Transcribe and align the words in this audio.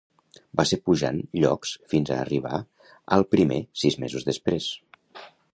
Va 0.59 0.63
ser 0.69 0.79
pujant 0.89 1.19
llocs 1.43 1.75
fins 1.93 2.11
a 2.15 2.19
arribar 2.23 2.63
al 3.19 3.27
primer 3.37 3.63
sis 3.85 4.03
mesos 4.07 4.29
després. 4.31 4.73